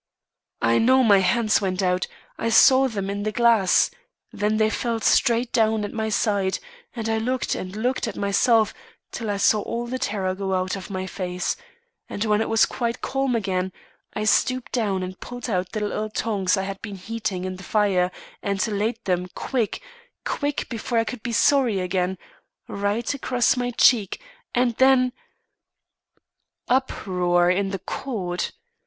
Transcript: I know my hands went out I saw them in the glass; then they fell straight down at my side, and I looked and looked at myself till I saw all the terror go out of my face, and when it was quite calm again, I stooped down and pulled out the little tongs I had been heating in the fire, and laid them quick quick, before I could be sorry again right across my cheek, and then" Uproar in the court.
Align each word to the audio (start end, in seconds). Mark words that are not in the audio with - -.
I 0.63 0.79
know 0.79 1.03
my 1.03 1.19
hands 1.19 1.61
went 1.61 1.83
out 1.83 2.07
I 2.35 2.49
saw 2.49 2.87
them 2.87 3.07
in 3.07 3.21
the 3.21 3.31
glass; 3.31 3.91
then 4.33 4.57
they 4.57 4.71
fell 4.71 4.99
straight 4.99 5.53
down 5.53 5.85
at 5.85 5.93
my 5.93 6.09
side, 6.09 6.57
and 6.95 7.07
I 7.07 7.19
looked 7.19 7.53
and 7.53 7.75
looked 7.75 8.07
at 8.07 8.15
myself 8.15 8.73
till 9.11 9.29
I 9.29 9.37
saw 9.37 9.61
all 9.61 9.85
the 9.85 9.99
terror 9.99 10.33
go 10.33 10.55
out 10.55 10.75
of 10.75 10.89
my 10.89 11.05
face, 11.05 11.55
and 12.09 12.25
when 12.25 12.41
it 12.41 12.49
was 12.49 12.65
quite 12.65 13.01
calm 13.01 13.35
again, 13.35 13.71
I 14.15 14.23
stooped 14.23 14.71
down 14.71 15.03
and 15.03 15.19
pulled 15.19 15.47
out 15.47 15.71
the 15.71 15.81
little 15.81 16.09
tongs 16.09 16.57
I 16.57 16.63
had 16.63 16.81
been 16.81 16.95
heating 16.95 17.45
in 17.45 17.57
the 17.57 17.63
fire, 17.63 18.09
and 18.41 18.67
laid 18.69 19.05
them 19.05 19.27
quick 19.35 19.83
quick, 20.25 20.67
before 20.67 20.97
I 20.97 21.03
could 21.03 21.21
be 21.21 21.31
sorry 21.31 21.79
again 21.79 22.17
right 22.67 23.13
across 23.13 23.55
my 23.55 23.69
cheek, 23.69 24.19
and 24.55 24.73
then" 24.77 25.13
Uproar 26.75 27.51
in 27.51 27.69
the 27.69 27.77
court. 27.77 28.51